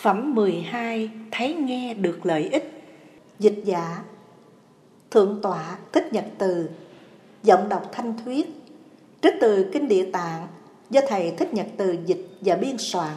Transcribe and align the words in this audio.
Phẩm 0.00 0.34
12 0.34 1.10
Thấy 1.30 1.54
nghe 1.54 1.94
được 1.94 2.26
lợi 2.26 2.48
ích. 2.52 2.82
Dịch 3.38 3.62
giả, 3.64 4.02
Thượng 5.10 5.40
tọa 5.42 5.78
Thích 5.92 6.12
Nhật 6.12 6.24
Từ, 6.38 6.68
Giọng 7.42 7.68
đọc 7.68 7.88
Thanh 7.92 8.14
Thuyết. 8.24 8.46
Trích 9.22 9.34
từ 9.40 9.70
Kinh 9.72 9.88
Địa 9.88 10.10
Tạng 10.12 10.46
Do 10.90 11.00
Thầy 11.08 11.30
Thích 11.30 11.54
Nhật 11.54 11.66
Từ 11.76 11.96
dịch 12.06 12.26
và 12.40 12.56
biên 12.56 12.78
soạn. 12.78 13.16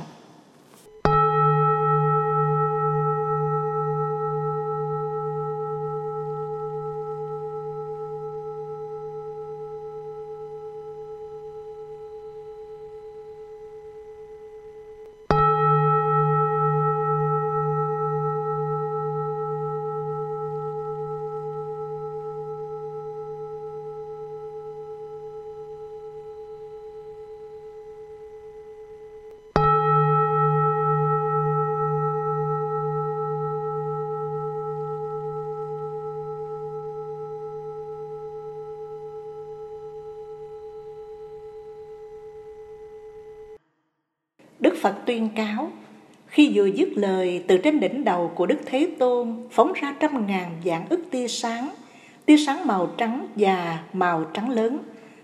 Phật 44.83 44.95
tuyên 45.05 45.30
cáo 45.36 45.72
khi 46.28 46.52
vừa 46.53 46.66
dứt 46.66 46.89
lời 46.95 47.44
từ 47.47 47.58
trên 47.58 47.80
đỉnh 47.80 48.03
đầu 48.03 48.31
của 48.36 48.45
Đức 48.45 48.59
Thế 48.66 48.88
Tôn 49.00 49.36
phóng 49.52 49.73
ra 49.73 49.95
trăm 50.00 50.28
ngàn 50.28 50.52
dạng 50.66 50.85
ức 50.89 50.99
tia 51.11 51.27
sáng, 51.27 51.69
tia 52.25 52.38
sáng 52.38 52.67
màu 52.67 52.88
trắng 52.97 53.27
và 53.35 53.83
màu 53.93 54.23
trắng 54.33 54.49
lớn, 54.49 54.77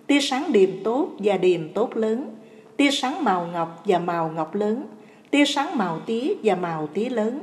tia 0.07 0.19
sáng 0.21 0.51
điềm 0.51 0.69
tốt 0.83 1.09
và 1.19 1.37
điềm 1.37 1.73
tốt 1.73 1.97
lớn, 1.97 2.35
tia 2.77 2.91
sáng 2.91 3.23
màu 3.23 3.47
ngọc 3.53 3.83
và 3.85 3.99
màu 3.99 4.31
ngọc 4.35 4.55
lớn, 4.55 4.83
tia 5.31 5.45
sáng 5.45 5.77
màu 5.77 5.99
tía 5.99 6.33
và 6.43 6.55
màu 6.55 6.87
tía 6.87 7.09
lớn, 7.09 7.39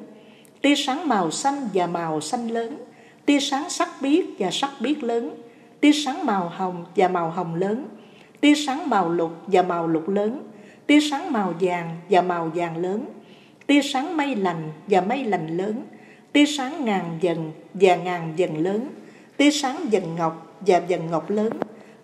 tia 0.62 0.74
sáng 0.76 1.08
màu 1.08 1.30
xanh 1.30 1.68
và 1.74 1.86
màu 1.86 2.20
xanh 2.20 2.48
lớn, 2.48 2.76
tia 3.26 3.40
sáng 3.40 3.70
sắc 3.70 3.88
biếc 4.02 4.24
và 4.38 4.50
sắc 4.50 4.70
biếc 4.80 5.02
lớn, 5.02 5.34
tia 5.80 5.92
sáng 5.92 6.26
màu 6.26 6.48
hồng 6.48 6.84
và 6.96 7.08
màu 7.08 7.30
hồng 7.30 7.54
lớn, 7.54 7.84
tia 8.40 8.54
sáng 8.54 8.90
màu 8.90 9.08
lục 9.08 9.32
và 9.46 9.62
màu 9.62 9.86
lục 9.86 10.08
lớn, 10.08 10.42
tia 10.86 11.00
sáng 11.00 11.32
màu 11.32 11.54
vàng 11.60 11.96
và 12.10 12.22
màu 12.22 12.50
vàng 12.54 12.76
lớn, 12.76 13.04
tia 13.66 13.82
sáng 13.82 14.16
mây 14.16 14.36
lành 14.36 14.72
và 14.86 15.00
mây 15.00 15.24
lành 15.24 15.56
lớn, 15.56 15.82
tia 16.32 16.46
sáng 16.46 16.84
ngàn 16.84 17.18
dần 17.20 17.52
và 17.74 17.96
ngàn 17.96 18.32
dần 18.36 18.58
lớn, 18.58 18.88
tia 19.36 19.50
sáng 19.50 19.76
dần 19.90 20.16
ngọc 20.16 20.56
và 20.60 20.82
dần 20.88 21.10
ngọc 21.10 21.30
lớn, 21.30 21.52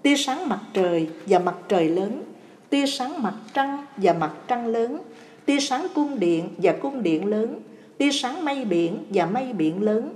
tia 0.02 0.16
sáng 0.16 0.48
mặt 0.48 0.60
trời 0.72 1.08
và 1.26 1.38
mặt 1.38 1.54
trời 1.68 1.88
lớn, 1.88 2.24
tia 2.70 2.86
sáng 2.86 3.22
mặt 3.22 3.34
trăng 3.54 3.86
và 3.96 4.12
mặt 4.12 4.32
trăng 4.48 4.66
lớn, 4.66 5.02
tia 5.46 5.60
sáng 5.60 5.86
cung 5.94 6.20
điện 6.20 6.48
và 6.58 6.72
cung 6.72 7.02
điện 7.02 7.26
lớn, 7.26 7.60
tia 7.98 8.12
sáng 8.12 8.44
mây 8.44 8.64
biển 8.64 9.04
và 9.10 9.26
mây 9.26 9.52
biển 9.52 9.82
lớn. 9.82 10.14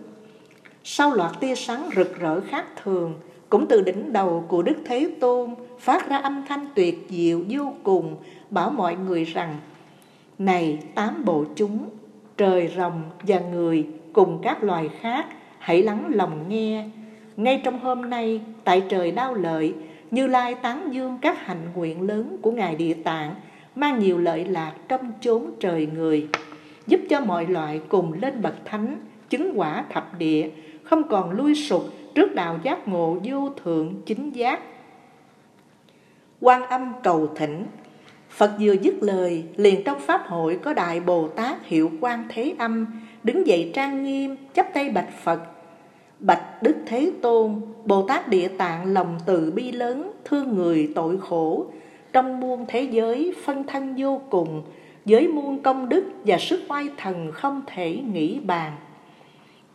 Sau 0.85 1.11
loạt 1.11 1.33
tia 1.41 1.55
sáng 1.55 1.91
rực 1.97 2.19
rỡ 2.21 2.41
khác 2.41 2.65
thường, 2.83 3.15
cũng 3.49 3.67
từ 3.67 3.81
đỉnh 3.81 4.13
đầu 4.13 4.45
của 4.49 4.63
Đức 4.63 4.77
Thế 4.85 5.11
Tôn 5.21 5.55
phát 5.79 6.11
ra 6.11 6.17
âm 6.17 6.45
thanh 6.49 6.67
tuyệt 6.75 7.07
diệu 7.09 7.43
vô 7.49 7.73
cùng 7.83 8.17
bảo 8.51 8.71
mọi 8.71 8.97
người 8.97 9.25
rằng 9.25 9.57
Này 10.39 10.79
tám 10.95 11.25
bộ 11.25 11.45
chúng, 11.57 11.89
trời 12.37 12.73
rồng 12.77 13.03
và 13.23 13.41
người 13.41 13.87
cùng 14.13 14.39
các 14.43 14.65
loài 14.65 14.89
khác 15.01 15.27
hãy 15.59 15.83
lắng 15.83 16.11
lòng 16.15 16.49
nghe. 16.49 16.85
Ngay 17.37 17.61
trong 17.65 17.79
hôm 17.79 18.11
nay, 18.11 18.41
tại 18.65 18.83
trời 18.89 19.11
đau 19.11 19.35
lợi, 19.35 19.75
Như 20.11 20.27
Lai 20.27 20.55
tán 20.55 20.89
dương 20.93 21.19
các 21.23 21.47
hạnh 21.47 21.63
nguyện 21.75 22.03
lớn 22.03 22.37
của 22.43 22.53
Ngài 22.53 22.75
Địa 22.75 22.95
Tạng 22.95 23.35
mang 23.75 23.99
nhiều 23.99 24.19
lợi 24.19 24.45
lạc 24.45 24.73
trong 24.89 25.13
chốn 25.21 25.51
trời 25.61 25.89
người, 25.95 26.29
giúp 26.87 27.01
cho 27.11 27.21
mọi 27.21 27.47
loại 27.47 27.81
cùng 27.89 28.13
lên 28.13 28.43
bậc 28.43 28.55
thánh, 28.65 28.97
chứng 29.29 29.53
quả 29.55 29.85
thập 29.91 30.19
địa, 30.19 30.51
không 30.83 31.09
còn 31.09 31.31
lui 31.31 31.55
sụp 31.55 31.85
trước 32.17 32.35
đạo 32.35 32.59
giác 32.63 32.89
ngộ 32.89 33.17
vô 33.25 33.51
thượng 33.65 33.95
chính 34.07 34.31
giác. 34.31 34.61
Quan 36.41 36.63
âm 36.63 36.93
cầu 37.03 37.29
thỉnh 37.37 37.67
Phật 38.31 38.53
vừa 38.61 38.73
dứt 38.73 38.95
lời, 39.01 39.45
liền 39.57 39.85
trong 39.85 40.01
Pháp 40.01 40.27
hội 40.27 40.59
có 40.63 40.75
Đại 40.75 41.01
Bồ 41.01 41.29
Tát 41.29 41.67
hiệu 41.67 41.91
quan 42.01 42.25
Thế 42.29 42.55
Âm, 42.59 42.87
đứng 43.23 43.47
dậy 43.47 43.71
trang 43.75 44.05
nghiêm, 44.05 44.37
chắp 44.55 44.75
tay 44.75 44.91
bạch 44.91 45.13
Phật. 45.23 45.41
Bạch 46.21 46.63
Đức 46.63 46.77
Thế 46.87 47.13
Tôn, 47.23 47.61
Bồ 47.85 48.03
Tát 48.09 48.29
Địa 48.29 48.49
Tạng 48.49 48.93
lòng 48.93 49.19
từ 49.27 49.51
bi 49.51 49.73
lớn, 49.73 50.13
thương 50.25 50.55
người 50.57 50.93
tội 50.95 51.19
khổ, 51.21 51.67
trong 52.13 52.41
muôn 52.41 52.65
thế 52.69 52.83
giới 52.83 53.35
phân 53.45 53.65
thân 53.65 53.95
vô 53.99 54.21
cùng, 54.31 54.63
với 55.05 55.29
muôn 55.29 55.63
công 55.63 55.89
đức 55.89 56.05
và 56.25 56.39
sức 56.39 56.61
oai 56.69 56.89
thần 56.97 57.33
không 57.33 57.63
thể 57.67 57.97
nghĩ 58.13 58.41
bàn. 58.41 58.73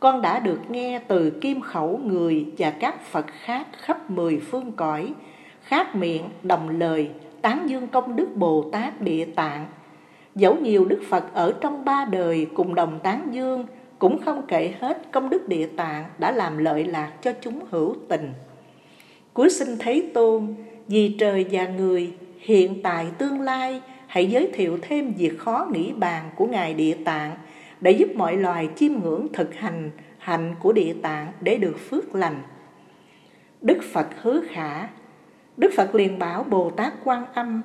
Con 0.01 0.21
đã 0.21 0.39
được 0.39 0.59
nghe 0.69 0.99
từ 1.07 1.29
kim 1.29 1.61
khẩu 1.61 1.97
người 2.05 2.45
và 2.57 2.71
các 2.71 3.05
Phật 3.05 3.25
khác 3.43 3.67
khắp 3.81 4.11
mười 4.11 4.39
phương 4.39 4.71
cõi, 4.71 5.13
khác 5.63 5.95
miệng 5.95 6.29
đồng 6.43 6.79
lời, 6.79 7.09
tán 7.41 7.69
dương 7.69 7.87
công 7.87 8.15
đức 8.15 8.27
Bồ 8.35 8.69
Tát 8.71 9.01
Địa 9.01 9.25
Tạng. 9.25 9.65
Dẫu 10.35 10.55
nhiều 10.55 10.85
Đức 10.85 11.01
Phật 11.09 11.33
ở 11.33 11.53
trong 11.61 11.85
ba 11.85 12.05
đời 12.11 12.47
cùng 12.53 12.75
đồng 12.75 12.99
tán 13.03 13.27
dương, 13.31 13.65
cũng 13.99 14.21
không 14.21 14.41
kể 14.47 14.73
hết 14.79 15.11
công 15.11 15.29
đức 15.29 15.47
Địa 15.47 15.67
Tạng 15.77 16.05
đã 16.17 16.31
làm 16.31 16.57
lợi 16.57 16.83
lạc 16.83 17.11
cho 17.21 17.33
chúng 17.41 17.59
hữu 17.69 17.95
tình. 18.09 18.33
Cuối 19.33 19.49
sinh 19.49 19.77
Thế 19.79 20.03
Tôn, 20.13 20.55
vì 20.87 21.15
trời 21.19 21.45
và 21.51 21.67
người, 21.67 22.13
hiện 22.39 22.81
tại 22.83 23.07
tương 23.17 23.41
lai, 23.41 23.81
hãy 24.07 24.27
giới 24.27 24.49
thiệu 24.53 24.77
thêm 24.81 25.13
việc 25.17 25.39
khó 25.39 25.67
nghĩ 25.71 25.91
bàn 25.91 26.29
của 26.35 26.45
Ngài 26.45 26.73
Địa 26.73 26.97
Tạng 27.05 27.31
để 27.81 27.91
giúp 27.91 28.07
mọi 28.15 28.37
loài 28.37 28.69
chiêm 28.75 28.91
ngưỡng 29.03 29.27
thực 29.33 29.55
hành 29.55 29.91
hạnh 30.17 30.55
của 30.59 30.71
Địa 30.71 30.93
Tạng 31.01 31.31
để 31.41 31.57
được 31.57 31.79
phước 31.89 32.15
lành. 32.15 32.41
Đức 33.61 33.77
Phật 33.93 34.07
hứa 34.21 34.41
khả 34.49 34.87
Đức 35.57 35.71
Phật 35.75 35.95
liền 35.95 36.19
bảo 36.19 36.43
Bồ 36.43 36.69
Tát 36.69 36.93
Quan 37.03 37.25
Âm 37.33 37.61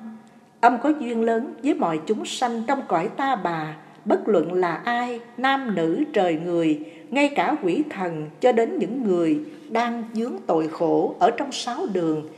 Âm 0.61 0.77
có 0.83 0.89
duyên 0.89 1.23
lớn 1.23 1.53
với 1.63 1.73
mọi 1.73 1.99
chúng 2.05 2.25
sanh 2.25 2.63
trong 2.67 2.81
cõi 2.87 3.09
ta 3.17 3.35
bà 3.35 3.77
Bất 4.05 4.27
luận 4.27 4.53
là 4.53 4.73
ai, 4.73 5.19
nam 5.37 5.75
nữ 5.75 6.03
trời 6.13 6.39
người 6.45 6.79
Ngay 7.09 7.29
cả 7.35 7.55
quỷ 7.63 7.83
thần 7.89 8.29
cho 8.39 8.51
đến 8.51 8.77
những 8.79 9.03
người 9.03 9.39
đang 9.69 10.03
dướng 10.13 10.33
tội 10.47 10.67
khổ 10.67 11.15
ở 11.19 11.31
trong 11.31 11.51
sáu 11.51 11.85
đường 11.93 12.29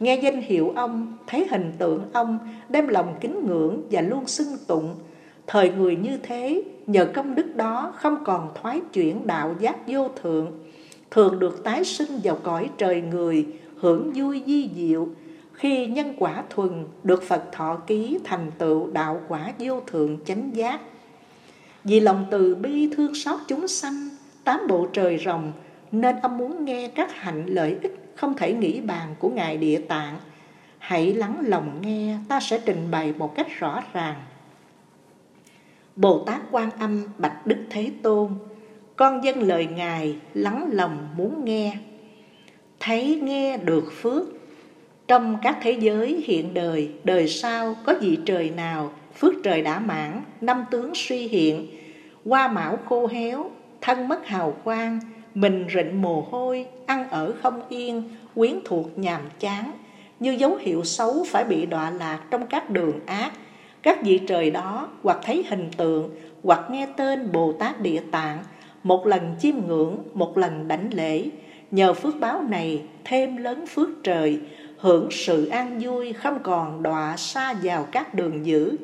Nghe 0.00 0.16
danh 0.16 0.40
hiệu 0.40 0.72
ông, 0.76 1.16
thấy 1.26 1.46
hình 1.50 1.72
tượng 1.78 2.04
ông 2.12 2.38
Đem 2.68 2.88
lòng 2.88 3.14
kính 3.20 3.46
ngưỡng 3.46 3.82
và 3.90 4.00
luôn 4.00 4.26
xưng 4.26 4.56
tụng 4.66 4.94
Thời 5.48 5.70
người 5.70 5.96
như 5.96 6.18
thế, 6.22 6.62
nhờ 6.86 7.06
công 7.14 7.34
đức 7.34 7.56
đó 7.56 7.92
không 7.96 8.24
còn 8.24 8.50
thoái 8.54 8.80
chuyển 8.92 9.26
đạo 9.26 9.54
giác 9.60 9.76
vô 9.86 10.08
thượng 10.22 10.52
Thường 11.10 11.38
được 11.38 11.64
tái 11.64 11.84
sinh 11.84 12.20
vào 12.24 12.38
cõi 12.42 12.70
trời 12.78 13.00
người 13.00 13.46
hưởng 13.76 14.12
vui 14.14 14.42
di 14.46 14.70
diệu 14.76 15.08
khi 15.52 15.86
nhân 15.86 16.14
quả 16.18 16.42
thuần 16.50 16.84
được 17.02 17.22
Phật 17.22 17.44
thọ 17.52 17.76
ký 17.86 18.18
thành 18.24 18.50
tựu 18.58 18.90
đạo 18.92 19.20
quả 19.28 19.52
vô 19.58 19.80
thượng 19.80 20.18
chánh 20.24 20.56
giác. 20.56 20.80
Vì 21.84 22.00
lòng 22.00 22.26
từ 22.30 22.54
bi 22.54 22.90
thương 22.96 23.14
xót 23.14 23.40
chúng 23.48 23.68
sanh, 23.68 24.08
tám 24.44 24.60
bộ 24.68 24.86
trời 24.92 25.18
rồng, 25.24 25.52
nên 25.92 26.16
ông 26.22 26.38
muốn 26.38 26.64
nghe 26.64 26.88
các 26.88 27.14
hạnh 27.14 27.46
lợi 27.46 27.76
ích 27.82 28.12
không 28.16 28.34
thể 28.36 28.52
nghĩ 28.52 28.80
bàn 28.80 29.14
của 29.18 29.28
Ngài 29.28 29.56
Địa 29.56 29.80
Tạng. 29.88 30.16
Hãy 30.78 31.12
lắng 31.14 31.42
lòng 31.46 31.78
nghe, 31.82 32.16
ta 32.28 32.40
sẽ 32.40 32.60
trình 32.64 32.90
bày 32.90 33.14
một 33.18 33.34
cách 33.34 33.46
rõ 33.58 33.82
ràng. 33.92 34.16
Bồ 36.00 36.18
Tát 36.18 36.40
Quan 36.50 36.70
Âm 36.70 37.02
bạch 37.18 37.46
Đức 37.46 37.56
Thế 37.70 37.90
Tôn, 38.02 38.30
con 38.96 39.24
dân 39.24 39.42
lời 39.42 39.66
Ngài 39.66 40.16
lắng 40.34 40.68
lòng 40.72 41.08
muốn 41.16 41.44
nghe. 41.44 41.76
Thấy 42.80 43.20
nghe 43.22 43.56
được 43.56 43.92
phước 43.92 44.22
trong 45.08 45.36
các 45.42 45.58
thế 45.62 45.72
giới 45.72 46.22
hiện 46.26 46.54
đời 46.54 46.90
đời 47.04 47.28
sau 47.28 47.76
có 47.84 47.94
vị 48.00 48.18
trời 48.26 48.50
nào 48.50 48.92
phước 49.14 49.34
trời 49.44 49.62
đã 49.62 49.78
mãn 49.78 50.22
năm 50.40 50.64
tướng 50.70 50.92
suy 50.94 51.28
hiện. 51.28 51.66
Hoa 52.24 52.48
mão 52.48 52.78
khô 52.88 53.06
héo 53.06 53.50
thân 53.80 54.08
mất 54.08 54.26
hào 54.26 54.54
quang 54.64 55.00
mình 55.34 55.66
rịnh 55.74 56.02
mồ 56.02 56.26
hôi 56.30 56.66
ăn 56.86 57.08
ở 57.10 57.34
không 57.42 57.62
yên 57.68 58.02
quyến 58.34 58.60
thuộc 58.64 58.98
nhàm 58.98 59.20
chán. 59.40 59.70
Như 60.20 60.30
dấu 60.30 60.56
hiệu 60.56 60.84
xấu 60.84 61.24
phải 61.28 61.44
bị 61.44 61.66
đọa 61.66 61.90
lạc 61.90 62.20
trong 62.30 62.46
các 62.46 62.70
đường 62.70 63.00
ác 63.06 63.32
các 63.82 64.02
vị 64.02 64.20
trời 64.26 64.50
đó 64.50 64.88
hoặc 65.02 65.18
thấy 65.22 65.44
hình 65.50 65.70
tượng 65.76 66.10
hoặc 66.42 66.60
nghe 66.70 66.86
tên 66.96 67.32
bồ 67.32 67.52
tát 67.52 67.80
địa 67.80 68.02
tạng 68.10 68.38
một 68.82 69.06
lần 69.06 69.34
chiêm 69.40 69.54
ngưỡng 69.66 69.96
một 70.14 70.38
lần 70.38 70.68
đảnh 70.68 70.94
lễ 70.94 71.30
Nhờ 71.70 71.94
phước 71.94 72.20
báo 72.20 72.42
này 72.42 72.82
thêm 73.04 73.36
lớn 73.36 73.64
phước 73.66 73.88
trời, 74.02 74.38
hưởng 74.78 75.08
sự 75.10 75.46
an 75.46 75.78
vui 75.82 76.12
không 76.12 76.38
còn 76.42 76.82
đọa 76.82 77.16
xa 77.16 77.54
vào 77.62 77.86
các 77.92 78.14
đường 78.14 78.46
dữ. 78.46 78.76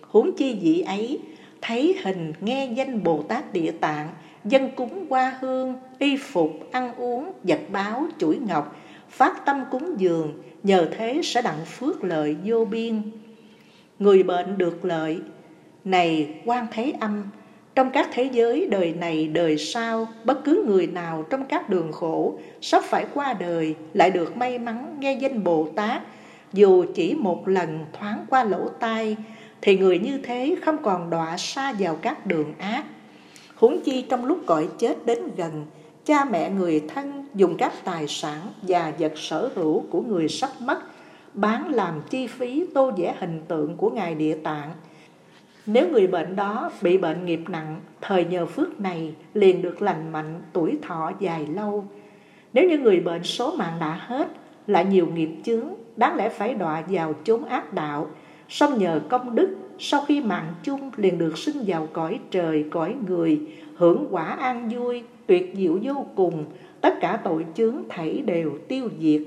Huống 0.00 0.36
chi 0.36 0.58
vị 0.62 0.80
ấy, 0.80 1.18
thấy 1.62 1.96
hình 2.04 2.32
nghe 2.40 2.66
danh 2.74 3.02
Bồ 3.02 3.22
Tát 3.22 3.52
Địa 3.52 3.70
Tạng, 3.70 4.08
dân 4.44 4.70
cúng 4.76 5.06
hoa 5.10 5.36
hương, 5.40 5.74
y 5.98 6.16
phục, 6.16 6.50
ăn 6.72 6.94
uống, 6.94 7.32
vật 7.42 7.60
báo, 7.72 8.06
chuỗi 8.18 8.38
ngọc, 8.48 8.76
phát 9.08 9.44
tâm 9.46 9.64
cúng 9.70 9.94
dường, 9.98 10.32
nhờ 10.62 10.88
thế 10.98 11.20
sẽ 11.24 11.42
đặng 11.42 11.64
phước 11.64 12.04
lợi 12.04 12.36
vô 12.44 12.64
biên. 12.64 13.02
Người 13.98 14.22
bệnh 14.22 14.58
được 14.58 14.84
lợi, 14.84 15.20
này 15.84 16.40
quan 16.44 16.66
thế 16.72 16.92
âm, 17.00 17.22
trong 17.74 17.90
các 17.90 18.08
thế 18.12 18.30
giới 18.32 18.68
đời 18.70 18.94
này 19.00 19.28
đời 19.28 19.58
sau, 19.58 20.08
bất 20.24 20.44
cứ 20.44 20.64
người 20.66 20.86
nào 20.86 21.24
trong 21.30 21.44
các 21.44 21.68
đường 21.68 21.92
khổ 21.92 22.38
sắp 22.60 22.82
phải 22.84 23.06
qua 23.14 23.32
đời 23.32 23.74
lại 23.94 24.10
được 24.10 24.36
may 24.36 24.58
mắn 24.58 24.96
nghe 25.00 25.12
danh 25.12 25.44
Bồ 25.44 25.68
Tát, 25.76 26.02
dù 26.52 26.84
chỉ 26.94 27.14
một 27.14 27.48
lần 27.48 27.84
thoáng 27.92 28.26
qua 28.30 28.44
lỗ 28.44 28.68
tai, 28.68 29.16
thì 29.62 29.78
người 29.78 29.98
như 29.98 30.18
thế 30.18 30.56
không 30.62 30.76
còn 30.82 31.10
đọa 31.10 31.36
xa 31.36 31.72
vào 31.78 31.96
các 32.02 32.26
đường 32.26 32.54
ác. 32.58 32.84
Huống 33.54 33.80
chi 33.80 34.04
trong 34.08 34.24
lúc 34.24 34.38
cõi 34.46 34.68
chết 34.78 35.06
đến 35.06 35.18
gần, 35.36 35.66
cha 36.04 36.24
mẹ 36.24 36.50
người 36.50 36.82
thân 36.94 37.26
dùng 37.34 37.56
các 37.56 37.72
tài 37.84 38.08
sản 38.08 38.40
và 38.62 38.92
vật 38.98 39.12
sở 39.16 39.50
hữu 39.54 39.82
của 39.90 40.00
người 40.00 40.28
sắp 40.28 40.50
mất 40.60 40.78
bán 41.36 41.74
làm 41.74 42.00
chi 42.10 42.26
phí 42.26 42.66
tô 42.74 42.90
vẽ 42.96 43.14
hình 43.18 43.40
tượng 43.48 43.76
của 43.76 43.90
Ngài 43.90 44.14
Địa 44.14 44.34
Tạng. 44.34 44.70
Nếu 45.66 45.88
người 45.88 46.06
bệnh 46.06 46.36
đó 46.36 46.70
bị 46.82 46.98
bệnh 46.98 47.26
nghiệp 47.26 47.40
nặng, 47.48 47.80
thời 48.00 48.24
nhờ 48.24 48.46
phước 48.46 48.80
này 48.80 49.14
liền 49.34 49.62
được 49.62 49.82
lành 49.82 50.12
mạnh, 50.12 50.40
tuổi 50.52 50.78
thọ 50.82 51.12
dài 51.20 51.46
lâu. 51.46 51.84
Nếu 52.52 52.68
như 52.68 52.78
người 52.78 53.00
bệnh 53.00 53.22
số 53.22 53.54
mạng 53.56 53.76
đã 53.80 54.00
hết, 54.06 54.28
lại 54.66 54.84
nhiều 54.84 55.06
nghiệp 55.06 55.30
chướng, 55.44 55.68
đáng 55.96 56.16
lẽ 56.16 56.28
phải 56.28 56.54
đọa 56.54 56.82
vào 56.88 57.14
chốn 57.24 57.44
ác 57.44 57.72
đạo, 57.72 58.10
song 58.48 58.78
nhờ 58.78 59.00
công 59.08 59.34
đức, 59.34 59.56
sau 59.78 60.04
khi 60.08 60.20
mạng 60.20 60.54
chung 60.62 60.90
liền 60.96 61.18
được 61.18 61.38
sinh 61.38 61.56
vào 61.66 61.88
cõi 61.92 62.20
trời, 62.30 62.64
cõi 62.70 62.94
người, 63.08 63.40
hưởng 63.76 64.06
quả 64.10 64.24
an 64.24 64.68
vui, 64.68 65.02
tuyệt 65.26 65.52
diệu 65.56 65.78
vô 65.82 66.06
cùng, 66.16 66.44
tất 66.80 67.00
cả 67.00 67.20
tội 67.24 67.46
chướng 67.54 67.76
thảy 67.88 68.22
đều 68.26 68.52
tiêu 68.68 68.88
diệt. 69.00 69.22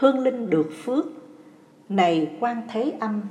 Hương 0.00 0.18
linh 0.18 0.50
được 0.50 0.70
phước, 0.84 1.06
này 1.88 2.28
quan 2.40 2.62
thế 2.72 2.92
âm, 3.00 3.22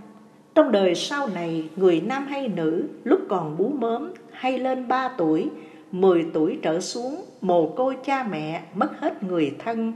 trong 0.56 0.72
đời 0.72 0.96
sau 0.96 1.28
này, 1.28 1.70
người 1.76 2.02
nam 2.02 2.26
hay 2.28 2.48
nữ, 2.48 2.88
lúc 3.04 3.20
còn 3.30 3.58
bú 3.58 3.70
mớm 3.70 4.14
hay 4.32 4.60
lên 4.60 4.88
3 4.88 5.10
tuổi, 5.18 5.50
10 5.92 6.26
tuổi 6.34 6.60
trở 6.62 6.80
xuống, 6.80 7.26
mồ 7.42 7.68
côi 7.68 7.96
cha 8.06 8.28
mẹ, 8.32 8.62
mất 8.76 9.00
hết 9.00 9.24
người 9.24 9.56
thân, 9.60 9.94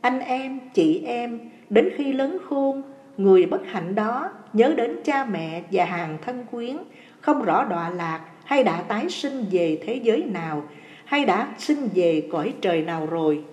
anh 0.00 0.20
em, 0.20 0.60
chị 0.74 1.02
em, 1.06 1.40
đến 1.70 1.88
khi 1.96 2.12
lớn 2.12 2.38
khôn, 2.48 2.82
người 3.16 3.46
bất 3.46 3.60
hạnh 3.66 3.94
đó 3.94 4.30
nhớ 4.52 4.74
đến 4.76 4.96
cha 5.04 5.24
mẹ 5.24 5.62
và 5.72 5.84
hàng 5.84 6.18
thân 6.22 6.44
quyến, 6.50 6.76
không 7.20 7.42
rõ 7.42 7.64
đọa 7.64 7.90
lạc 7.90 8.20
hay 8.44 8.64
đã 8.64 8.82
tái 8.82 9.10
sinh 9.10 9.44
về 9.50 9.82
thế 9.86 9.94
giới 9.94 10.24
nào, 10.24 10.62
hay 11.04 11.24
đã 11.24 11.48
sinh 11.58 11.88
về 11.94 12.28
cõi 12.32 12.54
trời 12.60 12.82
nào 12.82 13.06
rồi. 13.06 13.44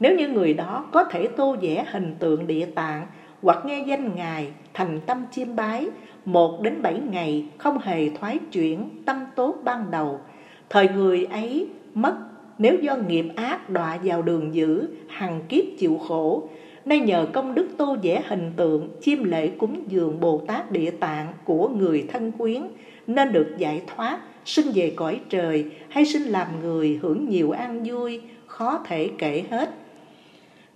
Nếu 0.00 0.16
như 0.16 0.28
người 0.28 0.54
đó 0.54 0.84
có 0.92 1.04
thể 1.04 1.28
tô 1.36 1.56
vẽ 1.60 1.84
hình 1.90 2.14
tượng 2.18 2.46
địa 2.46 2.66
tạng 2.66 3.06
hoặc 3.42 3.58
nghe 3.66 3.84
danh 3.86 4.14
Ngài 4.14 4.48
thành 4.74 5.00
tâm 5.06 5.24
chiêm 5.30 5.56
bái, 5.56 5.86
một 6.24 6.62
đến 6.62 6.82
bảy 6.82 7.00
ngày 7.10 7.46
không 7.58 7.78
hề 7.78 8.08
thoái 8.08 8.38
chuyển 8.52 8.88
tâm 9.04 9.16
tốt 9.36 9.56
ban 9.64 9.90
đầu. 9.90 10.20
Thời 10.70 10.88
người 10.88 11.24
ấy 11.24 11.66
mất 11.94 12.14
nếu 12.58 12.76
do 12.82 12.96
nghiệp 12.96 13.26
ác 13.36 13.70
đọa 13.70 13.98
vào 14.04 14.22
đường 14.22 14.54
dữ, 14.54 14.88
hằng 15.08 15.40
kiếp 15.48 15.64
chịu 15.78 15.98
khổ, 16.08 16.48
nay 16.84 17.00
nhờ 17.00 17.26
công 17.32 17.54
đức 17.54 17.68
tô 17.76 17.96
vẽ 18.02 18.22
hình 18.26 18.52
tượng 18.56 18.88
chiêm 19.00 19.24
lễ 19.24 19.48
cúng 19.48 19.82
dường 19.88 20.20
Bồ 20.20 20.42
Tát 20.46 20.70
Địa 20.70 20.90
Tạng 20.90 21.32
của 21.44 21.68
người 21.68 22.04
thân 22.12 22.32
quyến, 22.32 22.62
nên 23.06 23.32
được 23.32 23.54
giải 23.58 23.82
thoát, 23.86 24.18
sinh 24.44 24.66
về 24.74 24.92
cõi 24.96 25.20
trời 25.28 25.64
hay 25.88 26.04
sinh 26.04 26.22
làm 26.22 26.46
người 26.62 26.98
hưởng 27.02 27.28
nhiều 27.28 27.50
an 27.50 27.82
vui, 27.84 28.20
khó 28.46 28.80
thể 28.86 29.10
kể 29.18 29.44
hết. 29.50 29.70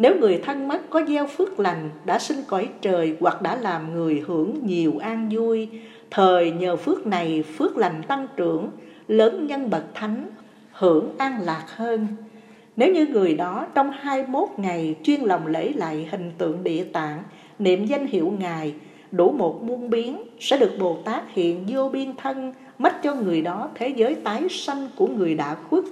Nếu 0.02 0.16
người 0.20 0.40
thân 0.44 0.69
mất 0.69 0.90
có 0.90 1.02
gieo 1.08 1.26
phước 1.26 1.60
lành, 1.60 1.90
đã 2.04 2.19
sinh 2.19 2.38
cõi 2.46 2.69
trời 2.81 3.16
hoặc 3.20 3.43
đã 3.43 3.56
làm 3.56 3.94
người 3.94 4.22
hưởng 4.26 4.66
nhiều 4.66 4.94
an 5.00 5.28
vui, 5.32 5.69
thời 6.10 6.50
nhờ 6.50 6.76
phước 6.76 7.06
này 7.06 7.44
phước 7.56 7.76
lành 7.76 8.02
tăng 8.08 8.26
trưởng, 8.37 8.70
lớn 9.08 9.46
nhân 9.46 9.70
bậc 9.70 9.84
thánh, 9.94 10.26
hưởng 10.72 11.19
an 11.19 11.40
lạc 11.40 11.64
hơn. 11.66 12.06
Nếu 12.76 12.94
như 12.94 13.06
người 13.06 13.34
đó 13.34 13.66
trong 13.75 13.90
21 13.90 14.49
ngày 14.56 14.94
chuyên 15.02 15.20
lòng 15.20 15.46
lễ 15.46 15.72
lại 15.75 16.08
hình 16.10 16.32
tượng 16.38 16.64
địa 16.64 16.84
tạng, 16.84 17.22
niệm 17.58 17.87
danh 17.87 18.06
hiệu 18.06 18.32
Ngài, 18.38 18.75
đủ 19.12 19.32
một 19.32 19.62
muôn 19.62 19.90
biến, 19.90 20.22
sẽ 20.40 20.58
được 20.58 20.72
Bồ 20.78 20.98
Tát 21.05 21.22
hiện 21.32 21.66
vô 21.69 21.88
biên 21.88 22.16
thân, 22.16 22.52
mất 22.78 23.02
cho 23.02 23.14
người 23.14 23.43
đó 23.43 23.69
thế 23.75 23.88
giới 23.88 24.14
tái 24.14 24.48
sanh 24.50 24.88
của 24.96 25.06
người 25.06 25.34
đã 25.34 25.55
khuất. 25.55 25.84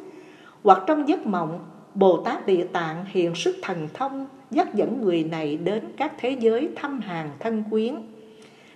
Hoặc 0.63 0.83
trong 0.87 1.09
giấc 1.09 1.27
mộng, 1.27 1.59
Bồ 1.95 2.17
Tát 2.17 2.47
Địa 2.47 2.65
Tạng 2.73 3.05
hiện 3.09 3.35
sức 3.35 3.57
thần 3.63 3.89
thông 3.95 4.27
dắt 4.51 4.75
dẫn 4.75 5.01
người 5.01 5.25
này 5.25 5.57
đến 5.57 5.85
các 5.97 6.13
thế 6.19 6.31
giới 6.31 6.69
thăm 6.77 7.01
hàng 7.01 7.31
thân 7.41 7.65
quyến. 7.71 7.95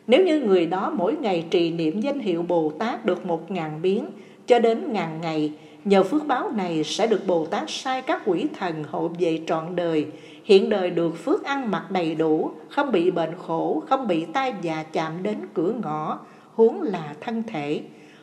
Nếu 0.06 0.24
như 0.24 0.40
người 0.40 0.66
đó 0.66 0.92
mỗi 0.96 1.16
ngày 1.16 1.44
trì 1.50 1.70
niệm 1.70 2.00
danh 2.00 2.18
hiệu 2.18 2.42
Bồ 2.42 2.72
Tát 2.78 3.04
được 3.04 3.26
một 3.26 3.50
ngàn 3.50 3.82
biến 3.82 4.06
cho 4.46 4.58
đến 4.58 4.92
ngàn 4.92 5.20
ngày, 5.22 5.52
nhờ 5.84 6.02
phước 6.02 6.26
báo 6.26 6.50
này 6.50 6.84
sẽ 6.84 7.06
được 7.06 7.26
Bồ 7.26 7.46
Tát 7.46 7.64
sai 7.66 8.02
các 8.02 8.22
quỷ 8.26 8.46
thần 8.58 8.84
hộ 8.90 9.10
vệ 9.18 9.40
trọn 9.46 9.76
đời, 9.76 10.06
hiện 10.44 10.70
đời 10.70 10.90
được 10.90 11.24
phước 11.24 11.44
ăn 11.44 11.70
mặc 11.70 11.90
đầy 11.90 12.14
đủ, 12.14 12.50
không 12.68 12.92
bị 12.92 13.10
bệnh 13.10 13.34
khổ, 13.38 13.82
không 13.88 14.08
bị 14.08 14.24
tai 14.24 14.54
già 14.62 14.82
chạm 14.92 15.22
đến 15.22 15.36
cửa 15.54 15.74
ngõ, 15.82 16.18
huống 16.54 16.82
là 16.82 17.14
thân 17.20 17.42
thể. 17.46 17.82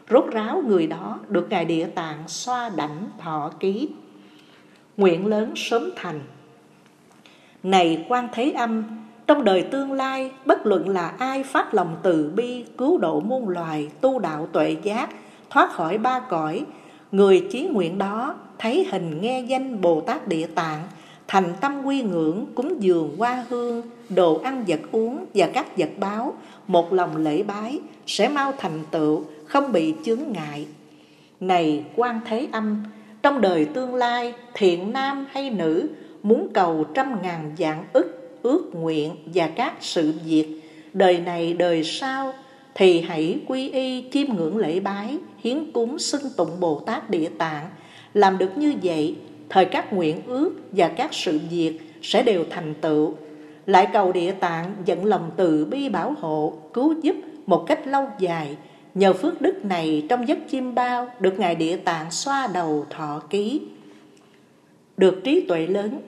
Rốt 0.09 0.25
ráo 0.31 0.63
người 0.67 0.87
đó 0.87 1.19
được 1.27 1.47
Ngài 1.49 1.65
Địa 1.65 1.85
Tạng 1.85 2.27
xoa 2.27 2.69
đảnh 2.69 3.05
thọ 3.17 3.51
ký 3.59 3.89
nguyện 4.97 5.27
lớn 5.27 5.53
sớm 5.55 5.89
thành. 5.95 6.19
Này 7.63 8.05
quan 8.09 8.27
thế 8.33 8.51
âm, 8.51 8.83
trong 9.27 9.43
đời 9.43 9.61
tương 9.61 9.91
lai, 9.91 10.31
bất 10.45 10.65
luận 10.65 10.89
là 10.89 11.07
ai 11.07 11.43
phát 11.43 11.73
lòng 11.73 11.95
từ 12.03 12.31
bi, 12.35 12.65
cứu 12.77 12.97
độ 12.97 13.19
muôn 13.19 13.49
loài, 13.49 13.89
tu 14.01 14.19
đạo 14.19 14.47
tuệ 14.51 14.75
giác, 14.83 15.09
thoát 15.49 15.71
khỏi 15.71 15.97
ba 15.97 16.19
cõi, 16.19 16.65
người 17.11 17.47
chí 17.51 17.67
nguyện 17.67 17.97
đó 17.97 18.35
thấy 18.59 18.87
hình 18.91 19.21
nghe 19.21 19.41
danh 19.41 19.81
Bồ 19.81 20.01
Tát 20.01 20.27
Địa 20.27 20.47
Tạng, 20.47 20.81
thành 21.27 21.53
tâm 21.61 21.85
quy 21.85 22.03
ngưỡng, 22.03 22.45
cúng 22.55 22.75
dường 22.79 23.17
hoa 23.17 23.45
hương, 23.49 23.81
đồ 24.09 24.41
ăn 24.43 24.63
vật 24.67 24.79
uống 24.91 25.25
và 25.33 25.47
các 25.53 25.77
vật 25.77 25.89
báo, 25.97 26.33
một 26.67 26.93
lòng 26.93 27.17
lễ 27.17 27.43
bái, 27.43 27.79
sẽ 28.07 28.29
mau 28.29 28.53
thành 28.57 28.79
tựu, 28.91 29.23
không 29.45 29.71
bị 29.71 29.93
chướng 30.05 30.19
ngại. 30.31 30.67
Này 31.39 31.83
quan 31.95 32.19
thế 32.25 32.47
âm, 32.51 32.83
trong 33.21 33.41
đời 33.41 33.65
tương 33.65 33.95
lai, 33.95 34.33
thiện 34.53 34.93
nam 34.93 35.25
hay 35.31 35.49
nữ 35.49 35.87
muốn 36.23 36.47
cầu 36.53 36.85
trăm 36.93 37.21
ngàn 37.21 37.51
dạng 37.57 37.85
ức, 37.93 38.37
ước 38.41 38.69
nguyện 38.73 39.15
và 39.25 39.47
các 39.47 39.73
sự 39.79 40.13
việc, 40.25 40.61
đời 40.93 41.17
này 41.17 41.53
đời 41.53 41.83
sau, 41.83 42.33
thì 42.75 43.01
hãy 43.01 43.39
quy 43.47 43.69
y 43.69 44.03
chiêm 44.11 44.27
ngưỡng 44.35 44.57
lễ 44.57 44.79
bái, 44.79 45.17
hiến 45.37 45.71
cúng 45.71 45.99
xưng 45.99 46.29
tụng 46.37 46.59
Bồ 46.59 46.79
Tát 46.79 47.09
Địa 47.09 47.29
Tạng. 47.37 47.69
Làm 48.13 48.37
được 48.37 48.57
như 48.57 48.73
vậy, 48.83 49.15
thời 49.49 49.65
các 49.65 49.93
nguyện 49.93 50.21
ước 50.27 50.51
và 50.71 50.87
các 50.87 51.13
sự 51.13 51.39
việc 51.49 51.79
sẽ 52.01 52.23
đều 52.23 52.43
thành 52.49 52.73
tựu. 52.81 53.13
Lại 53.65 53.87
cầu 53.93 54.11
Địa 54.11 54.31
Tạng 54.31 54.75
dẫn 54.85 55.05
lòng 55.05 55.31
từ 55.37 55.65
bi 55.65 55.89
bảo 55.89 56.15
hộ, 56.19 56.53
cứu 56.73 56.95
giúp 57.01 57.15
một 57.45 57.63
cách 57.67 57.87
lâu 57.87 58.07
dài, 58.19 58.55
Nhờ 58.93 59.13
phước 59.13 59.41
đức 59.41 59.65
này 59.65 60.05
trong 60.09 60.27
giấc 60.27 60.37
chim 60.49 60.75
bao 60.75 61.07
được 61.19 61.39
Ngài 61.39 61.55
Địa 61.55 61.77
Tạng 61.77 62.11
xoa 62.11 62.47
đầu 62.53 62.85
thọ 62.89 63.21
ký. 63.29 63.61
Được 64.97 65.21
trí 65.23 65.45
tuệ 65.47 65.67
lớn, 65.67 66.01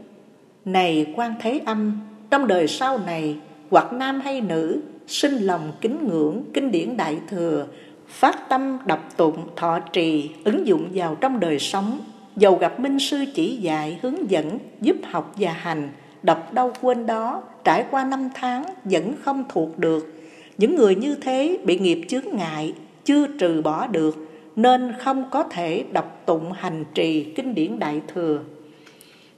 này 0.65 1.13
quan 1.15 1.33
thế 1.41 1.61
âm, 1.65 1.99
trong 2.29 2.47
đời 2.47 2.67
sau 2.67 2.97
này, 2.97 3.37
hoặc 3.69 3.93
nam 3.93 4.21
hay 4.21 4.41
nữ, 4.41 4.81
sinh 5.07 5.33
lòng 5.33 5.71
kính 5.81 6.07
ngưỡng, 6.07 6.43
kinh 6.53 6.71
điển 6.71 6.97
đại 6.97 7.19
thừa, 7.29 7.67
phát 8.07 8.49
tâm 8.49 8.77
đọc 8.85 9.09
tụng, 9.17 9.37
thọ 9.55 9.79
trì, 9.79 10.29
ứng 10.43 10.67
dụng 10.67 10.89
vào 10.93 11.15
trong 11.15 11.39
đời 11.39 11.59
sống, 11.59 11.99
dầu 12.35 12.55
gặp 12.55 12.79
minh 12.79 12.99
sư 12.99 13.25
chỉ 13.33 13.55
dạy, 13.55 13.99
hướng 14.01 14.31
dẫn, 14.31 14.59
giúp 14.81 14.95
học 15.03 15.33
và 15.37 15.51
hành, 15.51 15.89
đọc 16.23 16.53
đâu 16.53 16.73
quên 16.81 17.05
đó, 17.05 17.43
trải 17.63 17.85
qua 17.91 18.03
năm 18.03 18.29
tháng 18.35 18.65
vẫn 18.83 19.13
không 19.23 19.43
thuộc 19.49 19.79
được, 19.79 20.13
những 20.57 20.75
người 20.75 20.95
như 20.95 21.15
thế 21.15 21.57
bị 21.63 21.79
nghiệp 21.79 22.01
chướng 22.07 22.25
ngại, 22.33 22.73
chưa 23.05 23.27
trừ 23.27 23.61
bỏ 23.61 23.87
được, 23.87 24.17
nên 24.55 24.93
không 24.99 25.25
có 25.31 25.43
thể 25.43 25.85
đọc 25.91 26.21
tụng 26.25 26.51
hành 26.51 26.85
trì 26.93 27.23
kinh 27.23 27.55
điển 27.55 27.79
Đại 27.79 28.01
Thừa. 28.13 28.39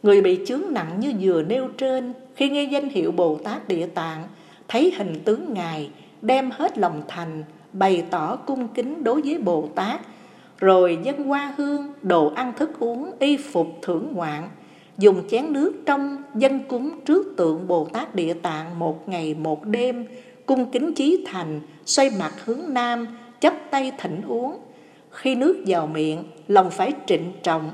Người 0.03 0.21
bị 0.21 0.39
chướng 0.45 0.61
nặng 0.71 0.99
như 0.99 1.13
vừa 1.21 1.43
nêu 1.43 1.67
trên, 1.77 2.13
khi 2.35 2.49
nghe 2.49 2.63
danh 2.63 2.89
hiệu 2.89 3.11
Bồ 3.11 3.37
Tát 3.43 3.67
Địa 3.67 3.87
Tạng, 3.87 4.23
thấy 4.67 4.93
hình 4.97 5.19
tướng 5.25 5.53
Ngài, 5.53 5.89
đem 6.21 6.51
hết 6.51 6.77
lòng 6.77 7.01
thành, 7.07 7.43
bày 7.73 8.03
tỏ 8.09 8.35
cung 8.35 8.67
kính 8.67 9.03
đối 9.03 9.21
với 9.21 9.37
Bồ 9.37 9.69
Tát, 9.75 10.01
rồi 10.59 10.97
dân 11.03 11.23
hoa 11.23 11.53
hương, 11.57 11.93
đồ 12.01 12.31
ăn 12.35 12.53
thức 12.57 12.79
uống, 12.79 13.11
y 13.19 13.37
phục 13.37 13.67
thưởng 13.81 14.07
ngoạn, 14.13 14.49
dùng 14.97 15.29
chén 15.29 15.53
nước 15.53 15.73
trong 15.85 16.23
dân 16.35 16.59
cúng 16.67 16.89
trước 17.05 17.33
tượng 17.37 17.67
Bồ 17.67 17.85
Tát 17.85 18.15
Địa 18.15 18.33
Tạng 18.33 18.79
một 18.79 19.09
ngày 19.09 19.33
một 19.33 19.65
đêm, 19.65 20.05
cung 20.45 20.71
kính 20.71 20.93
chí 20.93 21.25
thành, 21.27 21.61
xoay 21.85 22.09
mặt 22.19 22.33
hướng 22.45 22.61
nam, 22.67 23.07
chắp 23.39 23.53
tay 23.71 23.91
thỉnh 23.97 24.21
uống. 24.27 24.59
Khi 25.11 25.35
nước 25.35 25.63
vào 25.67 25.87
miệng, 25.87 26.23
lòng 26.47 26.71
phải 26.71 26.93
trịnh 27.05 27.31
trọng. 27.43 27.71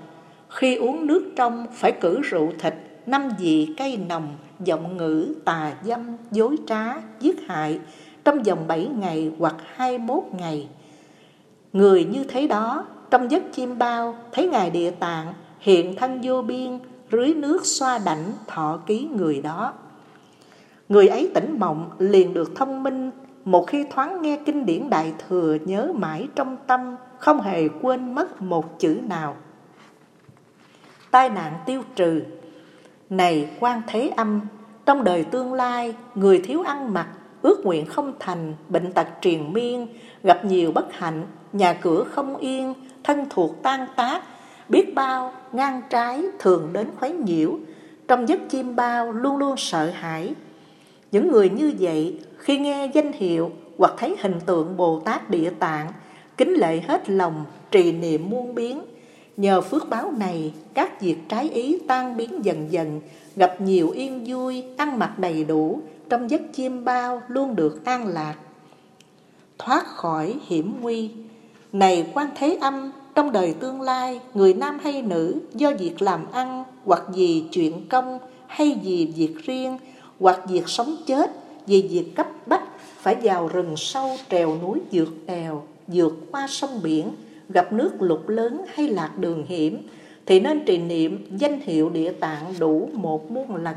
Khi 0.49 0.75
uống 0.75 1.07
nước 1.07 1.31
trong, 1.35 1.65
phải 1.73 1.91
cử 1.91 2.21
rượu 2.21 2.51
thịt, 2.59 2.73
năm 3.05 3.29
vị 3.39 3.67
cây 3.77 3.97
nồng, 4.09 4.37
giọng 4.59 4.97
ngữ, 4.97 5.33
tà 5.45 5.73
dâm, 5.83 6.17
dối 6.31 6.55
trá, 6.67 6.85
giết 7.19 7.35
hại, 7.47 7.79
trong 8.23 8.43
vòng 8.43 8.67
7 8.67 8.87
ngày 8.99 9.31
hoặc 9.39 9.55
21 9.75 10.23
ngày. 10.39 10.67
Người 11.73 12.03
như 12.03 12.23
thế 12.23 12.47
đó, 12.47 12.85
trong 13.11 13.31
giấc 13.31 13.43
chim 13.53 13.77
bao, 13.77 14.15
thấy 14.31 14.47
Ngài 14.47 14.69
Địa 14.69 14.91
Tạng 14.91 15.33
hiện 15.59 15.95
thân 15.95 16.19
vô 16.23 16.41
biên, 16.41 16.79
rưới 17.11 17.33
nước 17.33 17.65
xoa 17.65 17.99
đảnh 18.05 18.31
thọ 18.47 18.79
ký 18.85 19.07
người 19.15 19.41
đó. 19.41 19.73
Người 20.91 21.07
ấy 21.07 21.31
tỉnh 21.33 21.59
mộng 21.59 21.89
liền 21.99 22.33
được 22.33 22.55
thông 22.55 22.83
minh, 22.83 23.11
một 23.45 23.67
khi 23.67 23.85
thoáng 23.91 24.21
nghe 24.21 24.39
kinh 24.45 24.65
điển 24.65 24.89
Đại 24.89 25.13
Thừa 25.27 25.57
nhớ 25.65 25.93
mãi 25.95 26.27
trong 26.35 26.57
tâm, 26.67 26.95
không 27.17 27.41
hề 27.41 27.67
quên 27.81 28.15
mất 28.15 28.41
một 28.41 28.79
chữ 28.79 28.99
nào. 29.09 29.35
Tai 31.11 31.29
nạn 31.29 31.53
tiêu 31.65 31.81
trừ 31.95 32.21
Này 33.09 33.49
quan 33.59 33.81
thế 33.87 34.11
âm, 34.17 34.41
trong 34.85 35.03
đời 35.03 35.23
tương 35.23 35.53
lai, 35.53 35.95
người 36.15 36.39
thiếu 36.39 36.61
ăn 36.61 36.93
mặc, 36.93 37.07
ước 37.41 37.65
nguyện 37.65 37.85
không 37.85 38.13
thành, 38.19 38.53
bệnh 38.69 38.91
tật 38.91 39.07
triền 39.21 39.53
miên, 39.53 39.87
gặp 40.23 40.45
nhiều 40.45 40.71
bất 40.71 40.93
hạnh, 40.93 41.23
nhà 41.53 41.73
cửa 41.73 42.03
không 42.03 42.37
yên, 42.37 42.73
thân 43.03 43.25
thuộc 43.29 43.63
tan 43.63 43.85
tác, 43.95 44.23
biết 44.69 44.95
bao 44.95 45.33
ngang 45.51 45.81
trái 45.89 46.23
thường 46.39 46.69
đến 46.73 46.87
khuấy 46.99 47.13
nhiễu, 47.13 47.51
trong 48.07 48.29
giấc 48.29 48.39
chim 48.49 48.75
bao 48.75 49.11
luôn 49.11 49.37
luôn 49.37 49.57
sợ 49.57 49.89
hãi. 49.93 50.33
Những 51.11 51.31
người 51.31 51.49
như 51.49 51.73
vậy 51.79 52.17
khi 52.37 52.57
nghe 52.57 52.91
danh 52.93 53.11
hiệu 53.13 53.51
hoặc 53.77 53.93
thấy 53.97 54.15
hình 54.21 54.39
tượng 54.45 54.77
Bồ 54.77 54.99
Tát 54.99 55.29
Địa 55.29 55.49
Tạng, 55.59 55.91
kính 56.37 56.53
lệ 56.53 56.81
hết 56.81 57.09
lòng, 57.09 57.45
trì 57.71 57.91
niệm 57.91 58.29
muôn 58.29 58.55
biến. 58.55 58.81
Nhờ 59.37 59.61
phước 59.61 59.89
báo 59.89 60.11
này, 60.17 60.53
các 60.73 61.01
việc 61.01 61.17
trái 61.29 61.49
ý 61.49 61.79
tan 61.87 62.17
biến 62.17 62.45
dần 62.45 62.71
dần, 62.71 63.01
gặp 63.35 63.61
nhiều 63.61 63.89
yên 63.89 64.23
vui, 64.27 64.63
ăn 64.77 64.99
mặc 64.99 65.19
đầy 65.19 65.43
đủ, 65.43 65.79
trong 66.09 66.29
giấc 66.29 66.41
chiêm 66.53 66.83
bao 66.85 67.21
luôn 67.27 67.55
được 67.55 67.85
an 67.85 68.07
lạc. 68.07 68.35
Thoát 69.57 69.85
khỏi 69.87 70.35
hiểm 70.47 70.73
nguy 70.81 71.09
Này 71.71 72.07
quan 72.13 72.27
thế 72.35 72.57
âm, 72.61 72.91
trong 73.15 73.31
đời 73.31 73.53
tương 73.59 73.81
lai, 73.81 74.19
người 74.33 74.53
nam 74.53 74.77
hay 74.83 75.01
nữ 75.01 75.39
do 75.53 75.71
việc 75.79 76.01
làm 76.01 76.31
ăn 76.31 76.63
hoặc 76.85 77.03
vì 77.13 77.43
chuyện 77.51 77.87
công 77.89 78.19
hay 78.47 78.79
vì 78.83 79.13
việc 79.15 79.35
riêng 79.43 79.77
hoặc 80.21 80.39
việc 80.49 80.67
sống 80.67 80.95
chết 81.07 81.31
vì 81.67 81.87
việc 81.91 82.15
cấp 82.15 82.27
bách 82.45 82.63
phải 82.79 83.15
vào 83.23 83.47
rừng 83.47 83.73
sâu 83.77 84.09
trèo 84.29 84.57
núi 84.61 84.79
vượt 84.91 85.09
đèo, 85.27 85.63
vượt 85.87 86.13
qua 86.31 86.47
sông 86.49 86.79
biển, 86.83 87.11
gặp 87.49 87.73
nước 87.73 88.01
lục 88.01 88.29
lớn 88.29 88.61
hay 88.73 88.87
lạc 88.87 89.11
đường 89.17 89.45
hiểm 89.45 89.81
thì 90.25 90.39
nên 90.39 90.65
trì 90.65 90.77
niệm 90.77 91.27
danh 91.37 91.59
hiệu 91.59 91.89
địa 91.89 92.11
tạng 92.11 92.53
đủ 92.59 92.89
một 92.93 93.31
muôn 93.31 93.55
lần. 93.55 93.75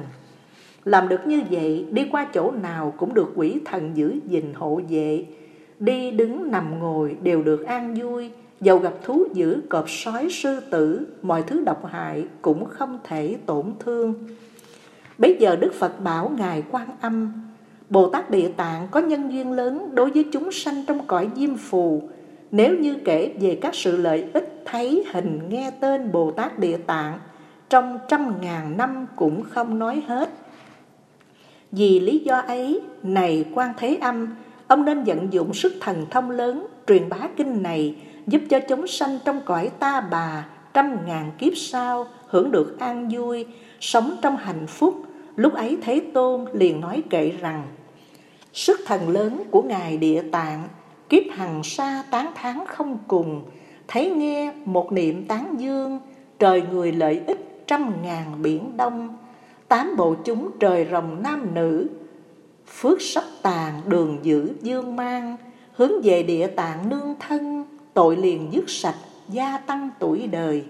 Làm 0.85 1.09
được 1.09 1.27
như 1.27 1.43
vậy, 1.51 1.87
đi 1.91 2.07
qua 2.13 2.27
chỗ 2.35 2.51
nào 2.51 2.95
cũng 2.97 3.15
được 3.15 3.33
quỷ 3.37 3.59
thần 3.65 3.91
giữ 3.95 4.15
gìn 4.29 4.55
hộ 4.55 4.81
vệ, 4.89 5.25
đi 5.81 6.11
đứng 6.11 6.51
nằm 6.51 6.79
ngồi 6.79 7.17
đều 7.23 7.43
được 7.43 7.67
an 7.67 7.95
vui, 7.95 8.31
dầu 8.61 8.79
gặp 8.79 8.95
thú 9.05 9.25
dữ, 9.35 9.61
cọp 9.69 9.91
sói, 9.91 10.29
sư 10.31 10.61
tử, 10.71 11.07
mọi 11.23 11.43
thứ 11.43 11.65
độc 11.65 11.87
hại 11.87 12.25
cũng 12.43 12.65
không 12.65 12.99
thể 13.05 13.37
tổn 13.47 13.67
thương. 13.79 14.15
Bây 15.18 15.37
giờ 15.40 15.56
Đức 15.56 15.75
Phật 15.75 16.00
bảo 16.00 16.33
Ngài 16.38 16.62
Quan 16.71 16.87
Âm, 17.00 17.33
Bồ 17.90 18.09
Tát 18.09 18.30
Địa 18.30 18.49
Tạng 18.56 18.88
có 18.90 19.00
nhân 19.00 19.33
duyên 19.33 19.52
lớn 19.52 19.90
đối 19.94 20.11
với 20.11 20.25
chúng 20.33 20.52
sanh 20.52 20.85
trong 20.87 21.06
cõi 21.06 21.28
diêm 21.37 21.56
phù. 21.56 22.02
Nếu 22.50 22.78
như 22.78 22.97
kể 23.04 23.35
về 23.40 23.59
các 23.61 23.75
sự 23.75 23.97
lợi 23.97 24.25
ích 24.33 24.62
thấy 24.64 25.04
hình 25.12 25.40
nghe 25.49 25.71
tên 25.80 26.12
Bồ 26.12 26.30
Tát 26.30 26.59
Địa 26.59 26.76
Tạng, 26.76 27.18
trong 27.68 27.99
trăm 28.09 28.40
ngàn 28.40 28.76
năm 28.76 29.06
cũng 29.16 29.42
không 29.42 29.78
nói 29.78 30.02
hết. 30.06 30.30
Vì 31.73 32.00
lý 32.00 32.18
do 32.18 32.37
ấy, 32.37 32.80
này 33.02 33.44
quan 33.54 33.73
thế 33.76 33.99
âm, 34.00 34.35
ông 34.66 34.85
nên 34.85 35.04
vận 35.04 35.33
dụng 35.33 35.54
sức 35.54 35.73
thần 35.80 36.06
thông 36.11 36.30
lớn 36.30 36.66
truyền 36.87 37.09
bá 37.09 37.18
kinh 37.37 37.62
này 37.62 37.97
giúp 38.26 38.42
cho 38.50 38.61
chúng 38.68 38.87
sanh 38.87 39.18
trong 39.25 39.40
cõi 39.44 39.71
ta 39.78 40.00
bà 40.00 40.47
trăm 40.75 41.07
ngàn 41.07 41.33
kiếp 41.38 41.52
sau 41.57 42.07
hưởng 42.26 42.50
được 42.50 42.81
an 42.81 43.09
vui, 43.12 43.47
sống 43.81 44.16
trong 44.23 44.37
hạnh 44.37 44.66
phúc. 44.66 44.95
Lúc 45.37 45.54
ấy 45.54 45.78
Thế 45.83 46.02
Tôn 46.14 46.45
liền 46.52 46.81
nói 46.81 47.02
kệ 47.11 47.31
rằng, 47.40 47.62
sức 48.52 48.81
thần 48.87 49.09
lớn 49.09 49.43
của 49.50 49.62
Ngài 49.62 49.97
Địa 49.97 50.23
Tạng, 50.33 50.69
kiếp 51.09 51.23
hằng 51.33 51.62
sa 51.64 52.04
tán 52.11 52.31
tháng 52.35 52.64
không 52.66 52.99
cùng, 53.09 53.43
thấy 53.88 54.11
nghe 54.11 54.52
một 54.64 54.93
niệm 54.93 55.26
tán 55.26 55.57
dương, 55.59 56.00
trời 56.38 56.62
người 56.71 56.93
lợi 56.93 57.21
ích 57.26 57.64
trăm 57.66 57.93
ngàn 58.02 58.43
biển 58.43 58.76
đông, 58.76 59.16
tám 59.69 59.97
bộ 59.97 60.14
chúng 60.25 60.50
trời 60.61 60.87
rồng 60.90 61.23
nam 61.23 61.54
nữ, 61.54 61.87
phước 62.66 63.02
sắp 63.02 63.25
tàn 63.43 63.81
đường 63.87 64.19
giữ 64.23 64.52
dương 64.62 64.97
mang, 64.97 65.37
hướng 65.73 65.93
về 66.02 66.23
địa 66.23 66.47
tạng 66.47 66.88
nương 66.88 67.14
thân, 67.21 67.64
tội 67.95 68.16
liền 68.16 68.52
dứt 68.52 68.71
sạch, 68.71 68.97
gia 69.28 69.59
tăng 69.59 69.90
tuổi 69.99 70.26
đời. 70.26 70.64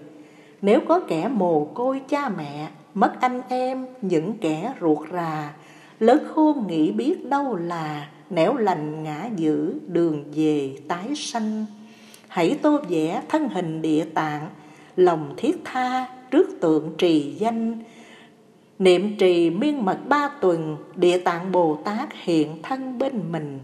Nếu 0.61 0.79
có 0.87 0.99
kẻ 0.99 1.27
mồ 1.27 1.65
côi 1.65 2.01
cha 2.07 2.29
mẹ, 2.29 2.67
mất 2.93 3.13
anh 3.21 3.41
em, 3.49 3.85
những 4.01 4.33
kẻ 4.41 4.73
ruột 4.81 4.99
rà, 5.11 5.53
lớn 5.99 6.23
khôn 6.33 6.67
nghĩ 6.67 6.91
biết 6.91 7.25
đâu 7.29 7.55
là 7.55 8.07
nẻo 8.29 8.57
lành 8.57 9.03
ngã 9.03 9.29
dữ 9.35 9.73
đường 9.87 10.23
về 10.35 10.77
tái 10.87 11.15
sanh. 11.15 11.65
Hãy 12.27 12.59
tô 12.61 12.79
vẽ 12.89 13.21
thân 13.29 13.49
hình 13.49 13.81
địa 13.81 14.05
tạng, 14.13 14.49
lòng 14.95 15.33
thiết 15.37 15.61
tha 15.63 16.07
trước 16.31 16.47
tượng 16.61 16.93
trì 16.97 17.35
danh, 17.39 17.79
Niệm 18.79 19.17
trì 19.17 19.49
miên 19.49 19.85
mật 19.85 19.97
ba 20.07 20.29
tuần, 20.41 20.77
địa 20.95 21.17
tạng 21.17 21.51
Bồ 21.51 21.77
Tát 21.85 22.09
hiện 22.23 22.61
thân 22.63 22.97
bên 22.97 23.31
mình. 23.31 23.59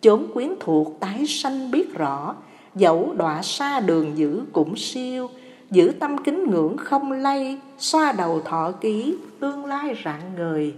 Chốn 0.00 0.26
quyến 0.34 0.48
thuộc 0.60 1.00
tái 1.00 1.26
sanh 1.26 1.70
biết 1.70 1.94
rõ, 1.94 2.34
dẫu 2.74 3.14
đọa 3.16 3.42
xa 3.42 3.80
đường 3.80 4.16
giữ 4.16 4.42
cũng 4.52 4.76
siêu, 4.76 5.28
giữ 5.70 5.92
tâm 6.00 6.18
kính 6.24 6.50
ngưỡng 6.50 6.76
không 6.76 7.12
lay, 7.12 7.60
xoa 7.78 8.12
đầu 8.12 8.40
thọ 8.40 8.72
ký, 8.80 9.16
tương 9.40 9.64
lai 9.64 9.96
rạng 10.04 10.34
ngời. 10.36 10.74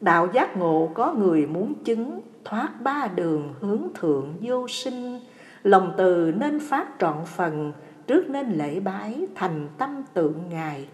Đạo 0.00 0.28
giác 0.34 0.56
ngộ 0.56 0.90
có 0.94 1.12
người 1.12 1.46
muốn 1.46 1.74
chứng, 1.84 2.20
thoát 2.44 2.80
ba 2.80 3.08
đường 3.14 3.54
hướng 3.60 3.82
thượng 3.94 4.34
vô 4.40 4.68
sinh, 4.68 5.20
lòng 5.62 5.92
từ 5.96 6.32
nên 6.36 6.60
phát 6.60 6.86
trọn 6.98 7.16
phần, 7.36 7.72
trước 8.06 8.30
nên 8.30 8.52
lễ 8.52 8.80
bái 8.80 9.26
thành 9.34 9.68
tâm 9.78 10.02
tượng 10.14 10.34
Ngài. 10.50 10.86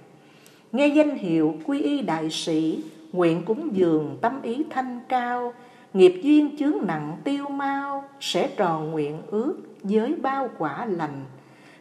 Nghe 0.72 0.88
danh 0.88 1.14
hiệu 1.14 1.54
quy 1.66 1.80
y 1.80 2.02
đại 2.02 2.30
sĩ, 2.30 2.84
nguyện 3.12 3.42
cúng 3.44 3.68
dường 3.72 4.18
tâm 4.20 4.42
ý 4.42 4.64
thanh 4.70 5.00
cao, 5.08 5.52
nghiệp 5.94 6.20
duyên 6.22 6.56
chướng 6.58 6.74
nặng 6.86 7.16
tiêu 7.24 7.48
mau, 7.48 8.04
sẽ 8.20 8.48
tròn 8.56 8.90
nguyện 8.90 9.22
ước 9.26 9.54
với 9.82 10.14
bao 10.22 10.50
quả 10.58 10.86
lành. 10.86 11.24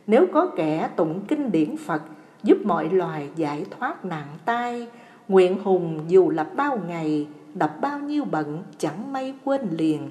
Nếu 0.07 0.25
có 0.33 0.51
kẻ 0.55 0.89
tụng 0.95 1.21
kinh 1.27 1.51
điển 1.51 1.77
Phật, 1.77 2.01
giúp 2.43 2.57
mọi 2.65 2.89
loài 2.89 3.29
giải 3.35 3.65
thoát 3.79 4.05
nạn 4.05 4.27
tai, 4.45 4.87
nguyện 5.27 5.57
hùng 5.63 5.99
dù 6.07 6.29
lập 6.29 6.47
bao 6.55 6.79
ngày, 6.87 7.27
đập 7.53 7.71
bao 7.81 7.99
nhiêu 7.99 8.25
bận, 8.25 8.63
chẳng 8.77 9.13
may 9.13 9.33
quên 9.43 9.61
liền. 9.71 10.09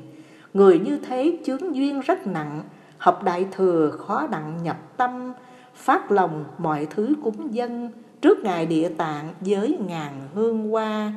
Người 0.54 0.78
như 0.78 0.98
thế 0.98 1.38
chướng 1.44 1.76
duyên 1.76 2.00
rất 2.00 2.26
nặng, 2.26 2.62
học 2.98 3.22
đại 3.22 3.46
thừa 3.52 3.90
khó 3.90 4.26
đặng 4.26 4.62
nhập 4.62 4.76
tâm, 4.96 5.32
phát 5.74 6.10
lòng 6.10 6.44
mọi 6.58 6.86
thứ 6.90 7.14
cúng 7.22 7.54
dân, 7.54 7.90
trước 8.20 8.38
ngài 8.44 8.66
địa 8.66 8.88
tạng 8.88 9.34
với 9.40 9.78
ngàn 9.88 10.12
hương 10.34 10.70
hoa 10.70 11.12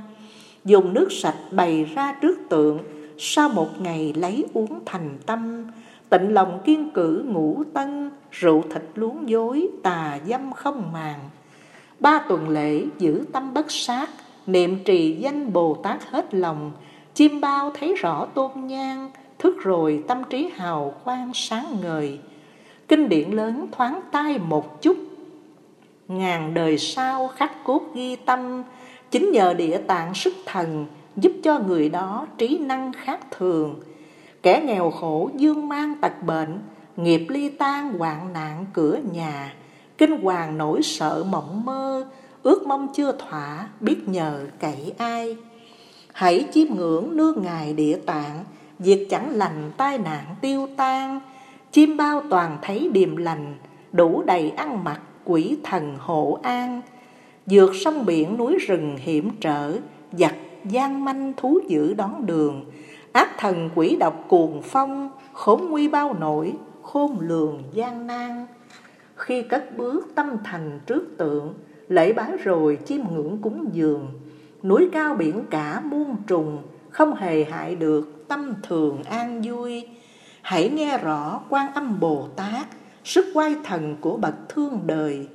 dùng 0.66 0.94
nước 0.94 1.12
sạch 1.12 1.38
bày 1.52 1.84
ra 1.96 2.16
trước 2.22 2.38
tượng, 2.50 2.80
sau 3.18 3.50
một 3.50 3.82
ngày 3.82 4.14
lấy 4.16 4.46
uống 4.54 4.80
thành 4.86 5.18
tâm, 5.26 5.66
tịnh 6.10 6.34
lòng 6.34 6.60
kiên 6.66 6.90
cử 6.90 7.24
ngũ 7.28 7.64
tân, 7.74 8.12
rượu 8.32 8.64
thịt 8.70 8.84
luống 8.96 9.30
dối, 9.30 9.68
tà 9.84 10.20
dâm 10.28 10.54
không 10.54 10.92
màng. 10.94 11.20
Ba 12.00 12.20
tuần 12.30 12.50
lễ 12.50 12.84
giữ 12.98 13.24
tâm 13.34 13.54
bất 13.54 13.72
sát, 13.72 14.10
niệm 14.48 14.84
trì 14.86 15.12
danh 15.12 15.54
bồ 15.54 15.78
tát 15.84 16.04
hết 16.04 16.34
lòng 16.34 16.72
chim 17.14 17.42
bao 17.42 17.72
thấy 17.80 17.96
rõ 17.96 18.26
tôn 18.26 18.52
nhang, 18.68 19.12
thức 19.40 19.56
rồi 19.64 20.04
tâm 20.08 20.24
trí 20.30 20.50
hào 20.56 20.94
quang 21.04 21.32
sáng 21.34 21.78
ngời. 21.82 22.20
Kinh 22.88 23.10
điển 23.10 23.32
lớn 23.32 23.68
thoáng 23.72 24.02
tai 24.12 24.38
một 24.38 24.82
chút. 24.82 24.98
Ngàn 26.08 26.54
đời 26.54 26.78
sau 26.78 27.28
khắc 27.28 27.64
cốt 27.64 27.82
ghi 27.94 28.16
tâm 28.16 28.64
chính 29.12 29.32
nhờ 29.32 29.54
địa 29.54 29.78
tạng 29.88 30.14
sức 30.14 30.34
thần 30.46 30.86
giúp 31.16 31.32
cho 31.44 31.60
người 31.60 31.90
đó 31.90 32.28
trí 32.38 32.58
năng 32.58 32.92
khác 32.94 33.20
thường. 33.32 33.80
Kẻ 34.44 34.64
nghèo 34.66 34.92
khổ 34.92 35.30
dương 35.36 35.68
mang 35.68 35.96
tật 36.02 36.24
bệnh 36.24 36.60
nghiệp 36.98 37.26
ly 37.30 37.50
tan 37.50 37.94
hoạn 37.94 38.34
nạn 38.34 38.66
cửa 38.74 38.98
nhà. 39.14 39.54
Kinh 39.98 40.22
hoàng 40.22 40.58
nỗi 40.58 40.84
sợ 40.84 41.26
mộng 41.30 41.66
mơ 41.66 42.06
ước 42.44 42.68
mong 42.68 42.88
chưa 42.94 43.12
thỏa 43.12 43.68
biết 43.80 43.98
nhờ 44.08 44.46
cậy 44.60 44.94
ai. 44.98 45.38
Hãy 46.14 46.48
chiêm 46.52 46.68
ngưỡng 46.76 47.18
nương 47.18 47.42
ngài 47.42 47.74
địa 47.74 48.00
tạng, 48.06 48.44
Việc 48.80 49.08
chẳng 49.10 49.36
lành 49.36 49.72
tai 49.78 49.98
nạn 49.98 50.26
tiêu 50.42 50.68
tan, 50.78 51.20
Chim 51.72 51.98
bao 51.98 52.24
toàn 52.30 52.58
thấy 52.62 52.90
điềm 52.94 53.16
lành, 53.16 53.56
Đủ 53.92 54.24
đầy 54.26 54.50
ăn 54.50 54.84
mặc 54.84 55.02
quỷ 55.26 55.58
thần 55.64 55.96
hộ 56.00 56.40
an. 56.44 56.82
Dược 57.46 57.76
sông 57.76 58.06
biển 58.06 58.38
núi 58.38 58.58
rừng 58.58 58.98
hiểm 58.98 59.30
trở, 59.42 59.78
Giặc 60.12 60.36
gian 60.66 61.06
manh 61.06 61.34
thú 61.38 61.60
dữ 61.68 61.94
đón 61.94 62.26
đường, 62.26 62.66
Ác 63.12 63.30
thần 63.38 63.70
quỷ 63.76 63.96
độc 63.96 64.26
cuồng 64.28 64.62
phong, 64.62 65.10
Khốn 65.34 65.70
nguy 65.70 65.88
bao 65.88 66.14
nổi, 66.14 66.54
khôn 66.82 67.18
lường 67.20 67.64
gian 67.74 68.08
nan. 68.08 68.48
Khi 69.16 69.42
cất 69.42 69.78
bước 69.78 70.08
tâm 70.16 70.30
thành 70.44 70.80
trước 70.86 71.18
tượng, 71.18 71.54
Lễ 71.88 72.14
bái 72.14 72.32
rồi 72.44 72.78
chiêm 72.86 73.02
ngưỡng 73.12 73.38
cúng 73.42 73.70
dường, 73.74 74.08
Núi 74.64 74.90
cao 74.92 75.16
biển 75.16 75.44
cả 75.50 75.82
muôn 75.86 76.16
trùng, 76.28 76.58
Không 76.90 77.16
hề 77.16 77.44
hại 77.44 77.76
được 77.76 78.28
tâm 78.28 78.54
thường 78.64 79.04
an 79.04 79.42
vui. 79.42 79.88
Hãy 80.42 80.70
nghe 80.70 80.98
rõ 80.98 81.42
quan 81.50 81.74
âm 81.74 82.00
Bồ 82.00 82.28
Tát, 82.36 82.68
Sức 83.04 83.26
quay 83.34 83.56
thần 83.64 83.96
của 84.02 84.18
bậc 84.18 84.36
thương 84.50 84.80
đời, 84.86 85.28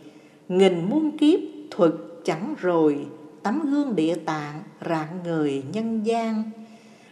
Nghìn 0.49 0.91
muôn 0.91 1.19
kiếp 1.19 1.41
thuật 1.71 1.93
chẳng 2.25 2.55
rồi, 2.61 3.07
Tấm 3.43 3.71
gương 3.71 3.97
địa 3.97 4.15
tạng 4.15 4.63
rạng 4.89 5.23
người 5.25 5.63
nhân 5.73 6.07
gian. 6.07 6.51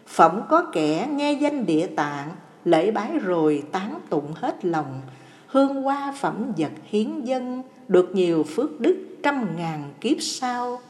Phẩm 0.07 0.41
có 0.49 0.65
kẻ 0.73 1.09
nghe 1.13 1.33
danh 1.33 1.67
địa 1.67 1.87
tạng, 1.87 2.29
Lễ 2.65 2.91
bái 2.91 3.19
rồi 3.19 3.63
tán 3.73 4.01
tụng 4.11 4.33
hết 4.35 4.65
lòng, 4.65 5.01
Hương 5.47 5.83
hoa 5.83 6.15
phẩm 6.21 6.53
vật 6.57 6.73
hiến 6.85 7.25
dân, 7.25 7.63
Được 7.89 8.11
nhiều 8.15 8.43
phước 8.43 8.81
đức 8.81 9.07
trăm 9.23 9.57
ngàn 9.57 9.91
kiếp 10.01 10.17
sau. 10.21 10.81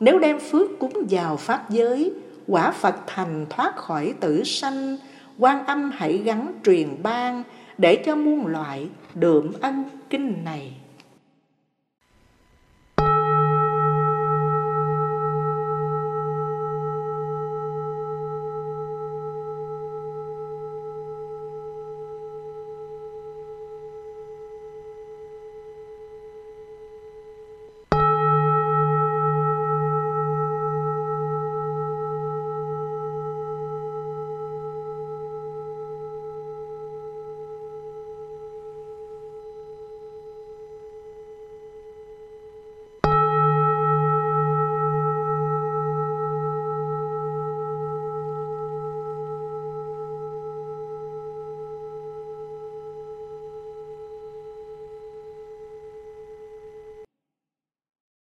Nếu 0.00 0.18
đem 0.18 0.38
phước 0.40 0.70
cúng 0.78 1.06
vào 1.10 1.36
Pháp 1.36 1.70
giới, 1.70 2.12
quả 2.46 2.70
Phật 2.70 2.96
thành 3.06 3.46
thoát 3.50 3.76
khỏi 3.76 4.14
tử 4.20 4.44
sanh, 4.44 4.96
quan 5.38 5.66
âm 5.66 5.90
hãy 5.94 6.18
gắn 6.18 6.52
truyền 6.64 7.02
ban, 7.02 7.42
để 7.78 8.02
cho 8.06 8.16
muôn 8.16 8.46
loại 8.46 8.88
đượm 9.14 9.52
ân 9.60 9.84
kinh 10.10 10.44
này. 10.44 10.72